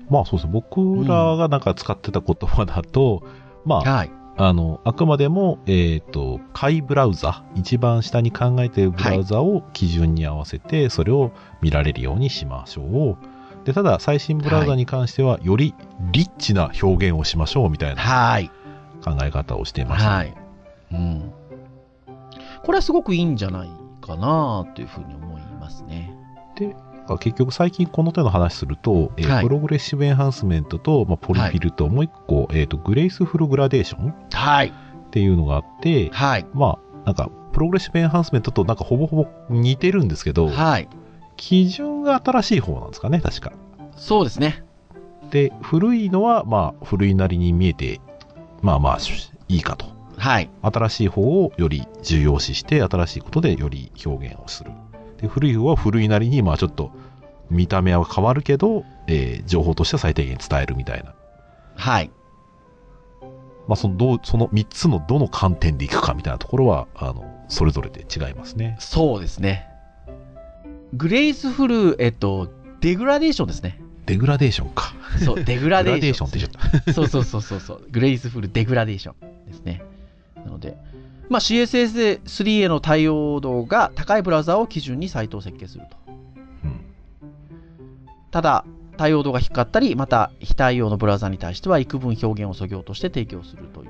[0.09, 0.51] まあそうですね。
[0.53, 3.23] 僕らがなんか使ってた言葉だと、
[3.65, 4.11] まあ、はい。
[4.41, 13.65] あの、あくまでも、えっ、と、下位ブラウザ、一番下に考えているブラウザを基準に合わせて、それを見られるようにしましょう。
[13.65, 15.75] で、ただ、最新ブラウザに関しては、より
[16.13, 18.49] リッチな表現をしましょうみたいなはい。
[19.03, 20.33] 考え方をしていました、はい。
[20.93, 21.33] うん。
[22.63, 23.69] これはすごくいいんじゃない
[24.01, 26.15] かなというふうに思いますね。
[27.09, 34.73] から結局最近この手の話すると、えーはいプログレッシブエンハンスメントと、まあ、ポリフィルと、もう一個、えっ、と、グレイスフルグラデーションっはい。
[35.11, 36.45] ていうのがあって、はい。
[36.53, 40.87] まあ、なんか、プログレッシブエンハンスメントとなんかほぼほぼ似てるんですけど、はい。
[41.37, 43.53] 基準が新しい方なんですかね、確か。
[43.95, 44.63] そうですね。
[45.31, 48.01] で、古いのは、まあ、古いなりに見えて、
[48.61, 49.85] まあまあ、しいいかと。
[50.17, 50.49] はい。
[50.61, 54.71] 新しい方をより重要視して、新しいことでより表現をする。
[55.21, 56.91] で、古い方は古いなりに、まあちょっと、
[57.49, 61.13] 見た目は変わるけど、えー情報としては最低限伝えるみたいな。
[61.75, 62.11] はい。
[63.67, 68.75] まあその、どう、その3つのどの観点でいくかみたいなところは、あの、それぞれで違いますね。
[68.79, 69.67] そうですね。
[70.93, 72.49] グレイスフル、えっと、
[72.81, 73.79] デグラデーションですね。
[74.05, 74.93] デグラデーションか。
[75.23, 76.27] そう、 デググラデーション。
[76.27, 76.93] って言っちゃった。
[76.93, 77.85] そうそうそうそうそう。
[77.91, 79.83] グレイスフルデグラデーションですね。
[80.35, 80.75] なので、
[81.29, 86.08] まあ、CSS3 への対応度が高いブラウザを基準にサイトを設計すると。
[88.29, 88.31] うん。
[88.31, 88.65] ただ、
[88.97, 93.89] 対応度が低かったり、また非対応のブラウザに対しては幾分表現を削ぎ落として提供するという。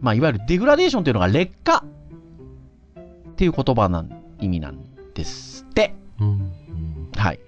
[0.00, 1.84] まあ、いわゆるデグラデーションというのが劣化
[3.30, 4.78] っていう言葉なん意味なん
[5.14, 5.94] ですって。
[7.16, 7.40] はい。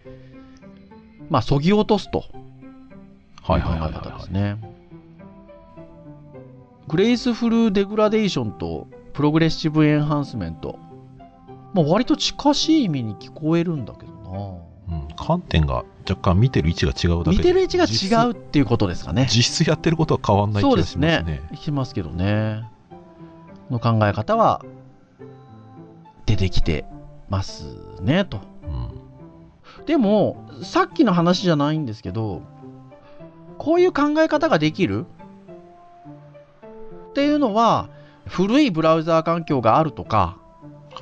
[1.29, 2.25] まあ、そぎ落とすと。
[3.43, 4.19] はいはいはい方はい。
[4.19, 4.57] ですね。
[6.89, 10.77] グレイスフルデグラデーションとプログレッシブエンハンスメント。
[11.73, 14.11] まあ、割と近しい意味に聞こえるんだけど
[14.91, 17.37] うん、観点が若干見てる位置が違うだな。
[17.37, 19.27] けで見てる位置が違うっていうことですかね。
[19.31, 21.41] 実質やってることは変わんない気そうでがしますすね。
[21.51, 21.57] ね。
[21.57, 22.65] しますけどね。
[23.71, 24.65] の考え方は
[26.27, 26.85] 出てきて
[27.29, 28.41] ますね、と。
[28.65, 29.85] うん。
[29.87, 32.43] でも、さっきの話じゃないんですけど、
[33.59, 35.07] こういう考え方ができる？
[37.11, 37.89] っていうのは、
[38.27, 40.39] 古いブラウザー環境があるとか、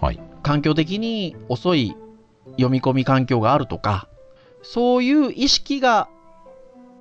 [0.01, 0.21] はい。
[0.43, 1.95] 環境的に遅い
[2.53, 4.09] 読み込み環境があるとか、
[4.71, 6.11] そういう意識が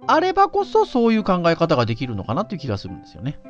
[0.07, 3.41] あればこそそういう考え方ができるのかなっていう気がするんですよね。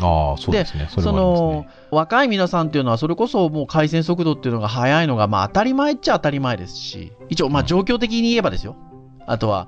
[0.00, 0.86] ああ、そうですね。
[0.88, 1.68] そのね。
[1.90, 8.76] 若い皆さんっていうのはそれこそもう回線速度っていうのが速いのがまあ当たり前っちゃ当たり前ですし一応まあうん状況的に言えばですよ
[9.26, 9.66] あとは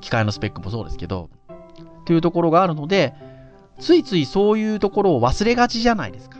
[0.00, 1.30] 機械のスペックもそうですけど
[2.02, 3.14] っていうところがあるので
[3.78, 6.38] ついついそういうところを忘れがちじゃないですか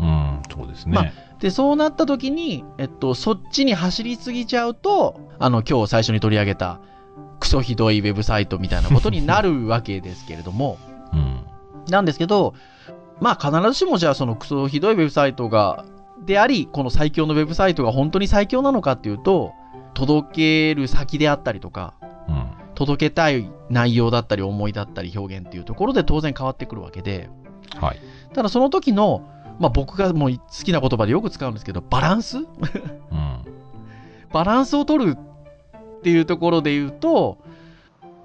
[0.00, 0.92] うん、そうですね。
[0.94, 6.80] まあでそうなった時に、えっと、そっちに走りすぎちゃうとあの今日最初に取り上げた
[7.38, 10.78] クソひどいウェブサイトみたいなことになるわけですけれども
[11.14, 11.44] うん。
[11.90, 12.54] なんですけど、
[13.20, 15.84] まあ必ずしもじゃあそのクソひどいウェブサイトが、
[16.24, 19.52] であり、この最強のウェブサイトが本当に最強なのかっていうと、
[19.94, 21.94] 届ける先であったりとか、
[22.28, 22.50] うん。
[22.74, 27.30] 届けたい内容だったり思いだったり表現っていうところで当然変わってくるわけで、
[27.76, 28.00] はい。
[28.32, 32.38] ただその時の、まあ僕がもう好きな言葉でよく使うんですけど、バランス？
[32.38, 32.46] うん。
[34.32, 37.38] バランスを取るっていうところで言うと、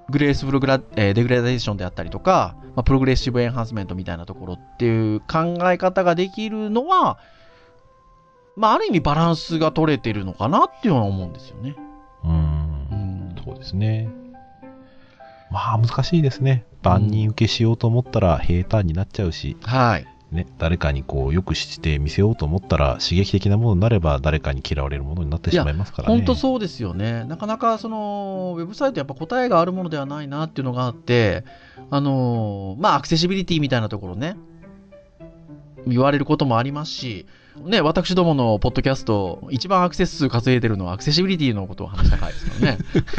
[0.09, 7.19] グレースフルグラ、えーデグラデーションであったりとか、まあ、プログレッシブエンハンスメントみたいなところっていう考え方ができるのは、
[8.55, 11.75] まあ、ある意味バランスが取れてるのかなっていうのは思うんですよね。
[12.23, 12.27] う。
[12.27, 13.35] うんん。
[13.43, 14.09] そうですね。
[15.51, 16.65] まあ、難しいですね。
[16.81, 20.07] 万人受けしようと思ったら平坦になっちゃうし、はい。
[20.31, 26.15] ね、誰かにこう、よくして見せようと思ったら、刺激的なものになれば、誰かに嫌われるものになってしまいますからね。
[26.15, 27.23] 本当そうですよね。
[27.23, 31.43] なかなかそのウェブサイトやっぱ答えがあるものではないなっていうのがあって、
[31.89, 34.37] あのまあアクセシビリティみたいなところね、
[35.87, 37.25] 言われることもありますし、
[37.65, 42.77] ね、私どものポッドキャスト、一番アクセス数稼いでるのはアクセシビリティのことを話した回ですからね。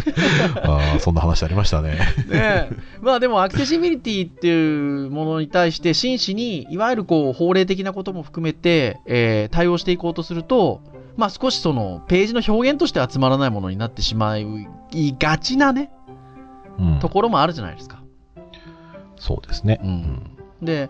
[0.65, 1.99] ああ、そんな話ありましたね。
[2.29, 10.81] ねまあでもアクセシビリティっていうものに対して真摯にいわゆるこう法令的なことも含めて、えー対応していこうとすると、
[11.17, 14.47] まあ少しそのページの表現としてはつまらないものになってしまい
[15.19, 15.91] がちなね、
[16.79, 16.99] うん。
[17.01, 18.03] ところもあるじゃないですか。
[19.17, 19.81] そうですね。
[19.83, 20.89] うんで、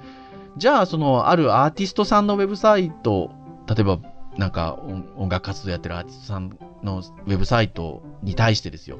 [0.56, 3.30] じゃあそのあるアーティストさんのウェブサイト、
[3.70, 3.98] 例えば
[4.36, 8.98] なんか音音楽活動やってるアーティストさんのウェブサイトに対してですよ。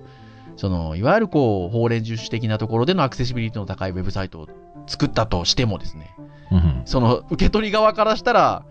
[0.57, 4.49] そのいわゆるこう法令遵守的なところでのアクセシビリティの高いウェブサイトを
[4.87, 6.15] 作ったとしてもですね、
[6.53, 6.83] うん。
[6.85, 8.65] その受け取り側からしたら、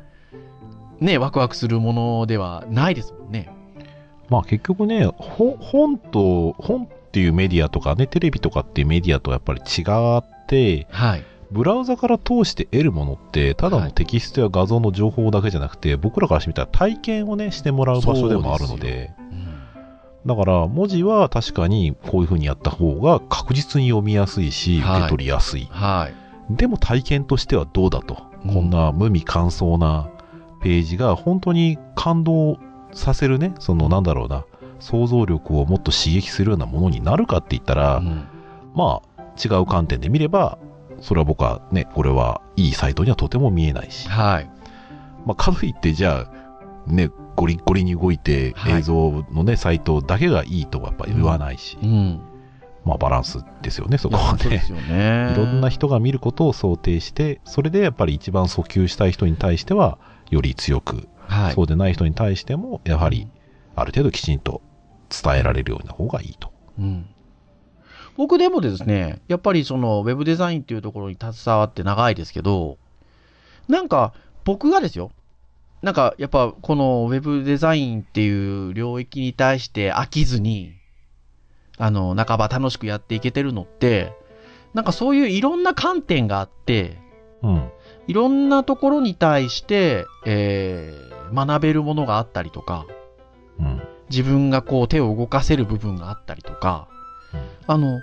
[0.99, 3.49] ね、ワクワクするものではないですもんね。
[4.29, 9.81] まあ結局ね、ほ本と、本っていうメディアとかね、テレビとかっていうメディアとやっぱり違
[10.17, 11.23] って、はい。
[11.51, 13.85] ブラウザから通して得るものって、ただはい。
[13.87, 18.87] のテキストや画像の情報だけじゃなくて、僕らからしてみたら体験をね、してもらう場所でもあるので。
[18.87, 19.59] で、うん。
[20.25, 24.97] だから文字は確かにこういう風にやった方が確実に読みやすいし、はい。
[24.97, 25.67] 受け取りやすい。
[25.71, 26.09] は
[26.51, 26.55] い。
[26.55, 28.23] でも体験としてはどうだと。
[28.45, 28.53] うん。
[28.53, 30.09] こんな無味乾燥な
[30.61, 32.57] ページが本当に感動
[32.91, 34.45] させるね、そのなんだろうな、
[34.79, 38.27] 想像力をもっと刺激するようなものになるかって言ったら、うん。
[38.75, 40.59] まあ、違う観点で見れば、
[41.01, 44.49] それは僕はね、これはいいサイトにはとても見えないし、はい。
[45.25, 52.21] まあ、かといって、じゃあ、ね、ゴリッゴリに動いてはい映像のね、サイトだけがいいとはやっぱり言わないし、うん。
[52.85, 54.39] まあ、バランスですよね、そこはね。
[54.39, 55.31] そうですよね。
[55.33, 59.97] いろんな人が見ることを想定して、それでやっぱり一番訴求したい人に対しては、
[60.31, 61.53] より強く、はい。
[61.53, 63.27] そうでない人に対しても、やはり、
[63.75, 64.61] ある程度きちんと
[65.09, 66.51] 伝えられるような方がいいと。
[66.79, 67.05] うん。
[68.19, 72.77] 僕でもですね、やっぱりそのウェブデザインっていうところに携わって長いですけど、
[73.69, 75.11] なんか僕がですよ、
[75.81, 78.29] なんかやっぱこのウェブデザインってい
[78.67, 80.73] う領域に対して飽きずに、
[81.77, 84.11] あの、半ば楽しくやっていけてるのって、
[84.73, 86.97] なんかそういういろんな観点があって、
[87.41, 87.71] うん。
[88.07, 92.85] いろんなところに対して、えー、学べるものがあったりとか、
[93.59, 93.81] うん。
[94.09, 96.88] 自分がこう手を動かせる部分があったりとか、うん
[97.69, 98.01] あの、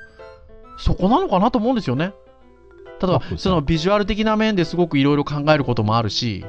[0.78, 2.14] そこなのかなと思うんですよね。
[3.00, 6.44] ただあそのビジュアル的な面ですごくいろいろ考えることもあるし、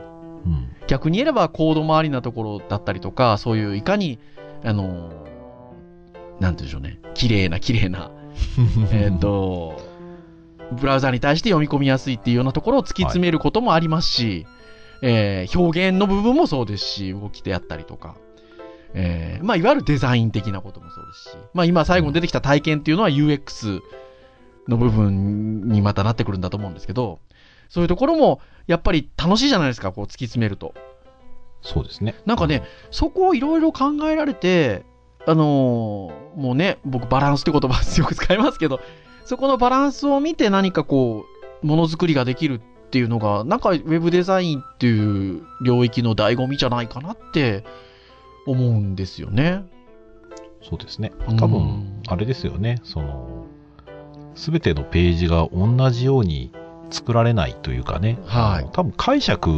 [0.45, 0.69] うん。
[0.85, 4.19] 逆に言えばコード周りなところだったりとか、そういういかに、
[4.63, 5.17] あの、なんて
[6.39, 8.11] 言うんでしょうね、綺麗な綺麗な、
[8.93, 9.81] えっ、と、
[10.79, 14.45] ブラウザに対して読み込みやすいっていうようなところを突き詰めることもありますし、
[15.01, 18.15] えー表現の部分もそうですし、動きであったりとか、
[18.93, 23.81] えーまあ、いわゆるデザイン的なこともそうですし、まあ、今最後に出てきた体験っていうのは UX
[24.67, 27.19] の部分にまたなってくるんだと思うんですけど、
[27.69, 30.73] そういうところもやっぱり楽しいじゃないですか、こう突き詰めると。
[31.61, 32.15] そうですね。
[32.25, 34.83] なんかね、そこをいろいろ考えられて、
[35.25, 38.79] あのーもうね、僕バランスって言葉よく使いますけど、
[39.25, 41.25] そこのバランスを見て何かこ
[41.63, 47.65] う、ものづくりができるっていうのが、なんかウェブデザインっていう領域の醍醐味じゃないかなって
[48.47, 49.63] 思うんですよね。
[50.67, 51.37] そうですねうん。
[51.37, 52.81] 多分、あれですよね。
[52.83, 53.45] その、
[54.35, 56.51] すべてのページが同じように
[56.89, 58.17] 作られないというかね。
[58.25, 59.49] はい多分解釈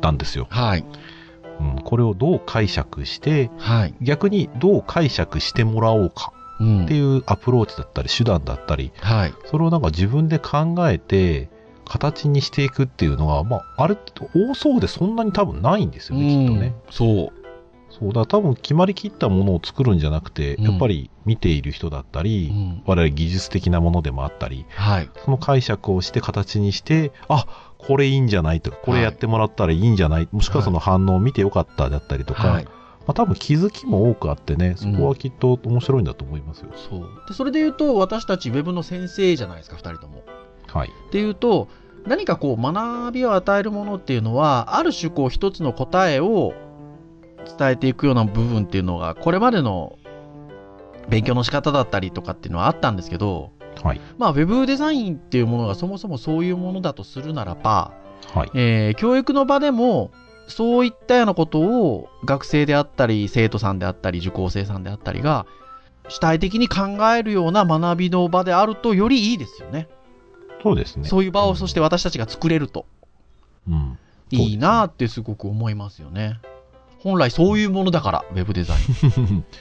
[0.00, 0.46] なんですよ。
[0.50, 0.84] はい。
[1.60, 1.82] うん。
[1.82, 3.94] これをどう解釈して、はい。
[4.00, 9.34] 逆にどう解釈してもらおうかうんっていうアプローチだったり手段だったり、はい。
[9.46, 11.48] それをなんか自分で考えて、
[11.84, 16.66] 形にしていくっていうのが、まあ、あれ、多そうでそんなに多分ないんですよね、きっとね。
[16.68, 17.43] うんそう。
[17.98, 25.10] そう、だ多分決まりきったものを作るんじゃなくて、うんやっぱり見ている人だったり、うん我々技術的なものでもあったり、はい。
[25.24, 27.46] その解釈をして形にして、あ、
[27.78, 28.60] これいいんじゃない？
[28.60, 32.64] とか、これやってもらったらいいんじゃない、もしくはその反応を見てよかっただったりとか、はい。
[32.64, 32.70] ま
[33.08, 36.70] あ多分気づきも多くあってね、そこはきっと面白いんだと思いますよ。
[36.74, 37.08] そう。
[37.28, 40.22] で、それで言うと、私たちウェブの先生じゃないですか、二人とも。
[40.66, 40.88] はい。
[40.88, 41.68] っていうと
[42.06, 46.52] 何かこう学びを与えるものっていうのはある種こう一つの答えを
[47.44, 49.98] 伝えていくような部分っていうのがこれまでの
[51.08, 53.50] 勉強の仕方だったりとかっていうのはあったんですけど
[53.82, 54.00] はい。
[54.18, 57.92] まあウェブデザインっていうものがそもそもそういうものだとするならば、
[58.32, 58.50] はい。
[58.54, 60.10] えー教育の場でも
[60.46, 65.46] そういったようなことを学生であったり生徒さんであったり受講生さんであったりが
[66.08, 69.88] 主体的に考えるような学びの場であるとよりいいですよね。
[70.62, 71.08] そうですね。
[71.08, 72.86] そういう場をそして私たちが作れると
[73.68, 73.98] うん。
[74.30, 76.40] いいなってすごく思いますよね。
[77.04, 78.76] 本来そういうものだから、ウェブデザイ
[79.30, 79.44] ン。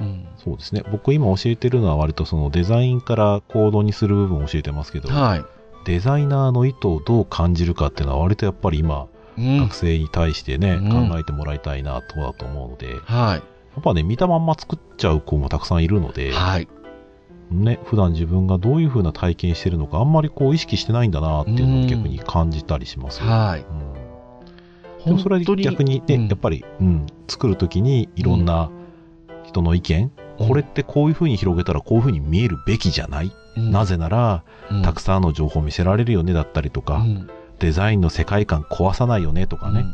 [0.00, 0.82] うん、そうですね。
[0.90, 5.44] 僕今教えてるのは割とそのデザインからコードにする部分を教えてますけど、はい。
[5.84, 9.06] デザイナーの意図をどう感じるかっていうのは割とやっぱり今、
[9.38, 9.74] うん学。
[9.74, 13.38] 生に対してね、うん考えてもらいたいなとだと思うので、やはい。
[13.38, 13.42] っ
[13.82, 16.68] ぱね、見たまんま作っちゃう子もたくさんいるので、はい。
[17.50, 23.26] ね、普段自分がどういう風な体験してるのかあんまりこう意識してないんだなっていうのを逆に感じたりしますよ。
[23.28, 23.60] はい。
[23.60, 23.99] うん
[25.04, 28.70] でもそれは逆にね、うんやっぱり、うん、作るときにいろんな
[29.44, 39.84] 人の意見、これってこういう風に広げたらこういう風に見えるべきじゃない、うんなぜなら、うんたくさんの情報を見せられるよねだったりとか、うんデザインの世界観壊さないよねとかね、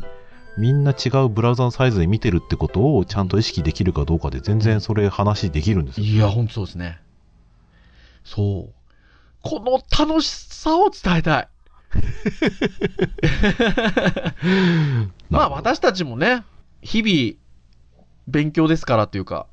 [0.57, 6.05] みんな違うブラウザのサイズで見てるってことをちゃんと意識できるかどうかで全然それ話できるんですよ。
[6.05, 6.99] いや、本当そうですね。
[8.23, 8.73] そう。
[9.43, 11.47] この楽しさを伝えたい。
[15.29, 16.43] まあ私たちもね、
[16.81, 17.35] 日々
[18.27, 19.47] 勉強ですからというか、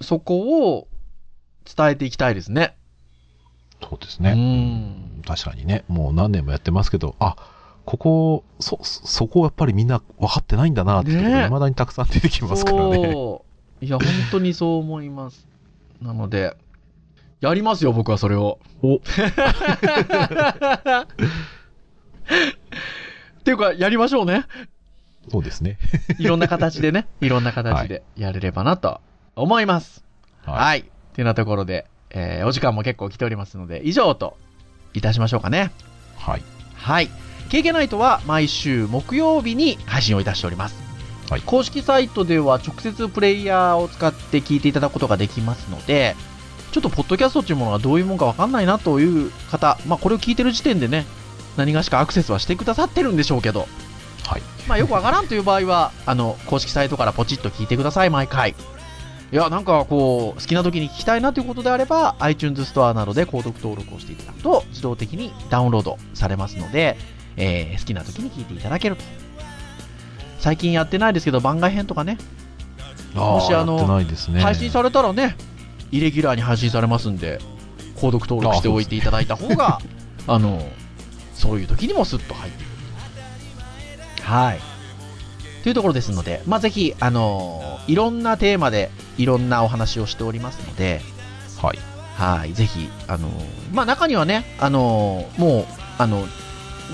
[0.00, 0.86] そこを
[1.64, 2.76] 伝えていきたいですね。
[3.80, 4.34] うそうですね。
[4.34, 5.22] ん。
[5.26, 7.36] 確かにね、もう何年もやってますけど、あ
[7.84, 13.40] ここ、そ、そこをやっぱりみんな分かってないんだなっていうところねえ未だにたくさん出てきますからね。
[13.80, 15.48] いや、本当にそう思います。
[16.00, 16.56] なので、
[17.40, 18.60] やりますよ、僕はそれを。
[18.82, 19.00] お
[23.52, 24.46] いうか、やりましょうね。
[25.30, 25.78] そうですね。
[26.18, 29.00] いろんな形でね、いろんな形でやれればなと
[29.36, 30.04] 思います。
[30.44, 30.52] は。
[30.52, 30.82] はいい。
[30.82, 30.84] っ
[31.14, 34.36] ていうなところで、えーお時間も結構来ておりますので、以上と
[34.94, 35.70] いたしましょうかね。
[36.18, 36.42] はい。
[36.74, 37.10] はい。
[37.48, 40.76] KK ナイトは毎週木曜日に配信をいたしております。
[41.30, 46.14] はい公式サイトでは直接プレイヤーを使って聞いていただくことができますので、
[46.72, 51.06] ちょっとポッドキャストっていうものがどういうものかわかんないなという方、まあこれを聞いてる時点でね、
[51.56, 53.68] 何がしかアクセスはしてくださってるんでしょうけど、
[54.26, 54.42] はい。
[54.66, 58.54] まあよくわからんという場合は、あの、公式サイトからポチッと聞いてください、毎回。
[59.32, 66.96] いや、なんかこう、好きな時に聞きたいなということであれば、iTunes ストアなどで購読登録をしていただくと、自動的にダウンロードされますので、
[67.36, 69.04] えー好きな時に聞いていただけると。
[70.38, 72.18] 最近やってないですけど、番外編とかね、
[73.14, 74.40] もしあのやってないですね。
[74.40, 75.36] 配信されたらね、
[75.90, 77.38] イレギュラーに配信されますんで、
[77.96, 79.80] 購読登録しておいていただいた方が、
[80.26, 80.66] あの、
[81.42, 82.72] そういう時にもスッと入ってくる
[84.16, 84.22] と。
[84.22, 84.60] はい。
[85.64, 91.00] というところですので、まあ、ぜひ、あのいろんなテーマでいろんなお話をしておりますので、
[91.60, 91.78] はい。
[92.14, 93.28] はい、ぜひ、あの
[93.72, 95.66] まあ、中にはね、あのもう、
[95.98, 96.26] あの、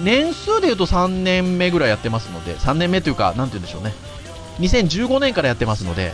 [0.03, 3.93] 年数で言うと3年目ぐらいやってますので、3年目というか、なんて言うんでしょうね。
[4.61, 6.13] 2015年からやってますので、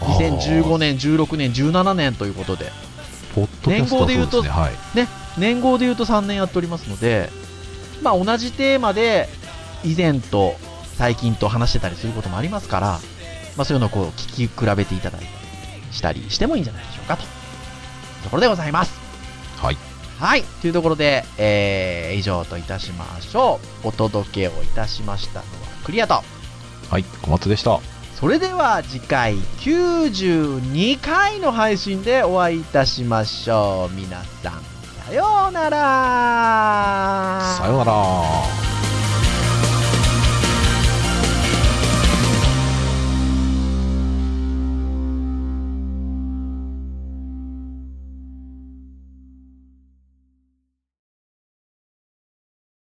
[0.00, 2.70] 2015年、16年、17年ということで、
[3.34, 4.50] ポッドキャストは年号で言うとそうで
[4.92, 5.25] すね。
[5.36, 5.40] はい。
[5.40, 7.30] 年号で言うと3年やっておりますので、
[8.02, 9.28] まあ、同じテーマで
[9.84, 10.54] 以前と
[10.96, 12.86] 最近と話してたりすることもありますから、
[13.56, 17.22] まあ、そういうのをこう聞き比べていただいたりしたりしてもいいんじゃないでしょうかと
[18.24, 18.98] ところでございます。
[19.58, 19.76] はい。
[20.18, 20.42] はい。
[20.60, 23.88] というところで、えー、以上といたしましょう。
[23.88, 25.46] お届けをいたしましたのは
[25.84, 26.22] クリアと。
[26.90, 27.04] はい。
[27.22, 27.80] 小松でした。
[28.18, 33.94] それでは次回92回の配信でお会いいたしましょう。
[33.94, 34.75] 皆さん、
[35.06, 35.78] さようなら。
[37.60, 38.95] さようなら。